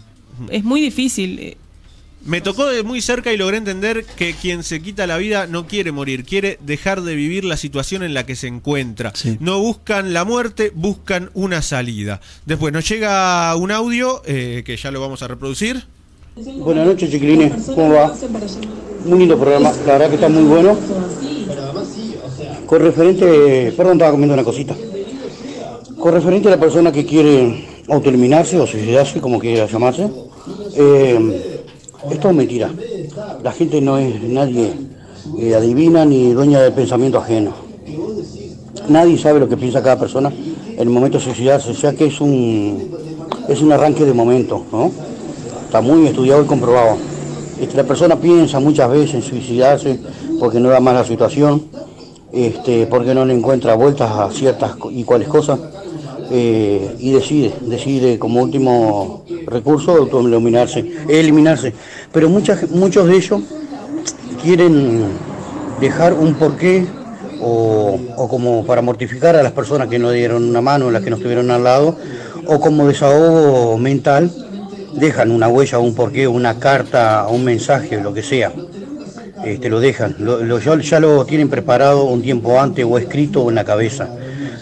[0.49, 1.57] Es muy difícil.
[2.23, 5.65] Me tocó de muy cerca y logré entender que quien se quita la vida no
[5.65, 9.11] quiere morir, quiere dejar de vivir la situación en la que se encuentra.
[9.15, 9.37] Sí.
[9.39, 12.21] No buscan la muerte, buscan una salida.
[12.45, 15.83] Después nos llega un audio eh, que ya lo vamos a reproducir.
[16.35, 17.53] Buenas noches, chiquilines.
[17.65, 18.13] ¿Cómo va?
[19.05, 19.71] Muy lindo programa.
[19.87, 20.77] La verdad que está muy bueno.
[22.67, 23.73] Con referente...
[23.75, 24.75] Perdón, estaba comiendo una cosita.
[25.97, 30.07] Con referente a la persona que quiere autoeliminarse o suicidarse, como quiera llamarse,
[30.75, 31.50] eh,
[32.09, 32.69] es todo mentira.
[33.43, 34.73] La gente no es nadie
[35.37, 37.53] eh, adivina ni dueña del pensamiento ajeno.
[38.89, 40.31] Nadie sabe lo que piensa cada persona
[40.73, 42.91] en el momento de suicidarse, ya que es un,
[43.47, 44.91] es un arranque de momento, ¿no?
[45.65, 46.97] Está muy estudiado y comprobado.
[47.59, 49.99] Este, la persona piensa muchas veces en suicidarse
[50.39, 51.63] porque no da más la situación,
[52.31, 55.59] este, porque no le encuentra vueltas a ciertas y cuales cosas,
[56.31, 61.73] eh, y decide, decide como último recurso autoeliminarse, eliminarse.
[62.11, 63.41] Pero muchas, muchos de ellos
[64.41, 65.07] quieren
[65.79, 66.85] dejar un porqué
[67.41, 71.09] o, o como para mortificar a las personas que no dieron una mano, las que
[71.09, 71.97] no estuvieron al lado,
[72.45, 74.31] o como desahogo mental,
[74.93, 78.51] dejan una huella, un porqué, una carta, un mensaje, lo que sea.
[79.45, 83.63] Este, lo dejan, lo, ya lo tienen preparado un tiempo antes o escrito en la
[83.63, 84.09] cabeza.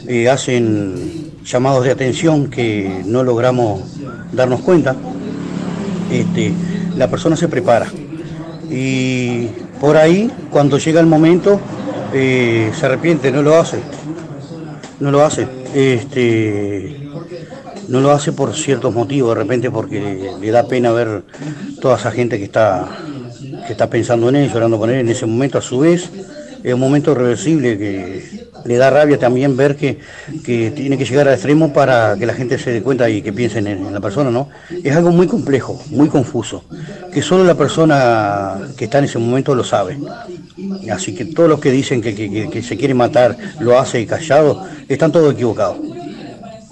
[0.07, 3.81] Eh, hacen llamados de atención que no logramos
[4.31, 4.95] darnos cuenta.
[6.11, 6.53] Este,
[6.97, 7.87] la persona se prepara.
[8.69, 9.47] Y
[9.79, 11.59] por ahí cuando llega el momento
[12.13, 13.79] eh, se arrepiente, no lo hace,
[14.99, 17.07] no lo hace, este,
[17.87, 21.23] no lo hace por ciertos motivos, de repente porque le, da pena ver
[21.81, 22.87] toda esa gente que está,
[23.65, 26.09] que está pensando en él, llorando con él en ese momento, a su vez
[26.63, 29.99] es un momento reversible que le da rabia también ver que,
[30.43, 33.31] que tiene que llegar al extremo para que la gente se dé cuenta y que
[33.31, 34.49] piensen en, la persona, ¿no?
[34.83, 36.63] Es algo muy complejo, muy confuso,
[37.13, 39.97] que solo la persona que está en ese momento lo sabe.
[40.91, 44.05] Así que todos los que dicen que, que- que- que se quiere matar lo hace
[44.05, 45.77] callado, están todos equivocados.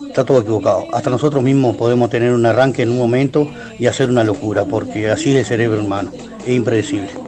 [0.07, 0.85] Está todo equivocado.
[0.93, 5.09] Hasta nosotros mismos podemos tener un arranque en un momento y hacer una locura, porque
[5.11, 6.11] así es el cerebro humano,
[6.45, 7.26] es impredecible.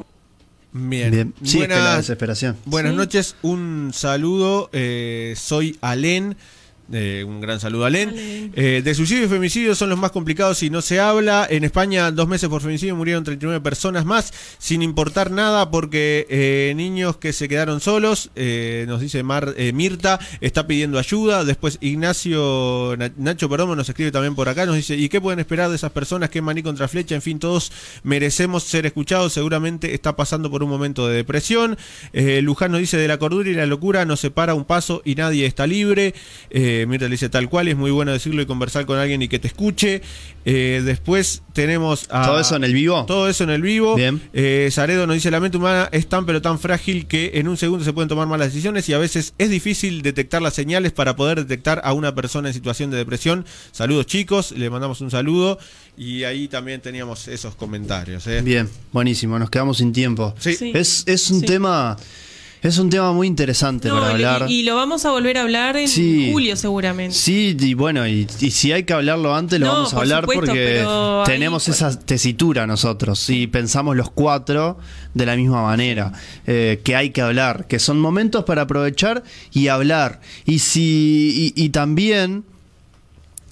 [0.71, 1.11] Bien.
[1.11, 1.33] Bien.
[1.43, 2.57] Sí, es que la Buenas, desesperación.
[2.65, 2.97] buenas Sí.
[2.97, 4.69] noches, un saludo.
[4.73, 6.35] eh, soy Alén.
[6.91, 7.87] Eh, un gran saludo a.
[7.87, 8.13] Alén.
[8.55, 11.47] Eh, de suicidio y femicidio son los más complicados y no se habla.
[11.49, 16.73] En España, dos meses por femicidio murieron 39 personas más, sin importar nada, porque eh,
[16.75, 21.43] niños que se quedaron solos, eh, nos dice Mar, Mirta, está pidiendo ayuda.
[21.45, 25.39] Después Ignacio Na- Nacho Perdomo nos escribe también por acá, nos dice, ¿y qué pueden
[25.39, 27.15] esperar de esas personas que maní contra flecha?
[27.15, 27.71] En fin, todos
[28.03, 29.33] merecemos ser escuchados.
[29.33, 31.77] Seguramente está pasando por un momento de depresión.
[32.13, 35.45] Luján nos dice, de la cordura y la locura nos separa un paso y nadie
[35.45, 36.13] está libre.
[36.49, 39.21] Eh, Mirta le dice tal cual, y es muy bueno decirlo y conversar con alguien
[39.21, 40.01] y que te escuche.
[40.45, 42.25] Eh, después tenemos a...
[42.25, 43.05] ¿Todo eso en el vivo?
[43.05, 43.95] Todo eso en el vivo.
[43.95, 44.21] Bien.
[44.33, 47.57] Eh, Saredo nos dice, la mente humana es tan pero tan frágil que en un
[47.57, 51.15] segundo se pueden tomar malas decisiones y a veces es difícil detectar las señales para
[51.15, 53.45] poder detectar a una persona en situación de depresión.
[53.71, 55.59] Saludos chicos, le mandamos un saludo
[55.97, 58.25] y ahí también teníamos esos comentarios.
[58.27, 58.41] ¿eh?
[58.41, 60.33] Bien, buenísimo, nos quedamos sin tiempo.
[60.39, 60.53] Sí.
[60.55, 60.71] Sí.
[60.73, 61.45] Es, es un Sí.
[61.45, 61.97] tema
[62.61, 64.45] es un tema muy interesante No, para hablar.
[64.49, 66.29] Y, lo vamos a volver a hablar en Sí.
[66.31, 67.15] julio seguramente.
[67.15, 70.03] Sí, y bueno, y, y si hay que hablarlo antes, lo No, vamos a por
[70.03, 74.77] hablar supuesto, porque ahí, tenemos esa tesitura nosotros y pensamos los cuatro
[75.13, 76.11] de la misma manera,
[76.47, 80.19] eh, que hay que hablar, que son momentos para aprovechar y hablar.
[80.45, 82.43] Y, si, y, y también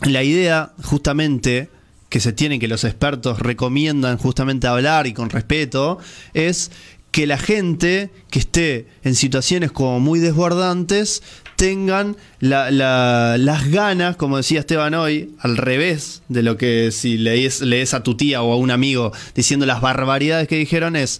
[0.02, 1.70] la idea justamente
[2.10, 5.98] que se tiene, que los expertos recomiendan justamente hablar y con respeto,
[6.34, 6.72] es
[7.18, 11.24] que la gente que esté en situaciones como muy desbordantes
[11.56, 17.18] tengan la- la- las ganas, como decía Esteban hoy, al revés de lo que si
[17.18, 21.20] lees, lees a tu tía o a un amigo diciendo las barbaridades que dijeron es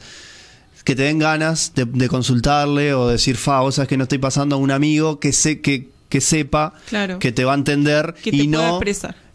[0.84, 4.20] que te den ganas de, de consultarle o decir, fa, vos sabes que no estoy
[4.20, 7.18] pasando a un amigo que, sé, que, que sepa Claro.
[7.18, 8.80] que te va a entender Que y no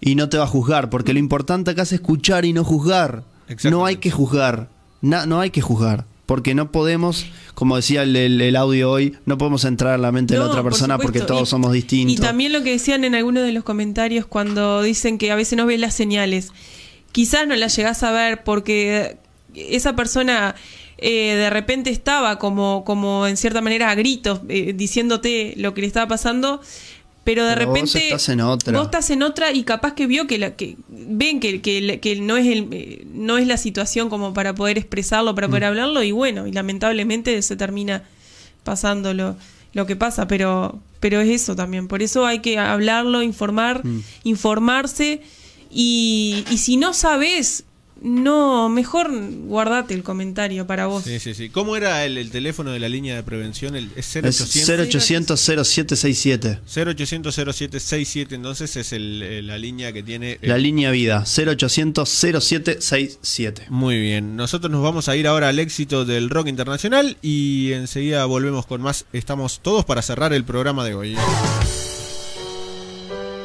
[0.01, 3.25] y no te va a juzgar, porque lo importante acá es escuchar y no juzgar.
[3.65, 4.69] No hay que juzgar,
[5.01, 9.19] Na- no hay que juzgar, porque no podemos, como decía el, el- el audio hoy,
[9.27, 12.17] no podemos entrar en la mente de la otra persona porque todos Y- somos distintos.
[12.17, 15.59] Y también lo que decían en algunos de los comentarios cuando dicen que a veces
[15.59, 16.49] no ves las señales.
[17.13, 19.19] Quizás no las llegás a ver porque
[19.55, 20.55] esa persona
[20.97, 25.83] eh, de repente estaba como, como en cierta manera a gritos eh, diciéndote lo que
[25.83, 26.63] le estaba pasando,
[27.25, 28.73] pero de Pero vos repente estás en otra.
[28.77, 32.17] vos estás en otra y capaz que vio que, la, que ven que, que, que
[32.21, 35.51] no es el, eh, no es la situación como para poder expresarlo, para Mm.
[35.51, 38.03] poder hablarlo y bueno, y lamentablemente se termina
[38.65, 39.37] pasando lo,
[39.73, 44.01] lo que pasa, pero pero es eso también, por eso hay que hablarlo, informar, Mm.
[44.25, 45.21] informarse
[45.71, 47.65] y, y si no sabes,
[48.03, 49.11] no, mejor
[49.45, 51.05] guardate el comentario para vos.
[51.05, 51.49] Sí, sí, sí.
[51.51, 53.77] ¿Cómo era el, el teléfono de la línea de prevención?
[53.77, 56.59] El, es Es 0800 0800 0767.
[56.67, 60.33] 0800 0767, entonces es el, eh, la línea que tiene...
[60.33, 61.25] eh, La línea vida.
[61.25, 63.67] 0800 0767.
[63.69, 68.25] Muy bien, nosotros nos vamos a ir ahora al éxito del rock internacional y enseguida
[68.25, 69.07] volvemos con más.
[69.13, 71.17] Estamos todos para cerrar el programa de hoy.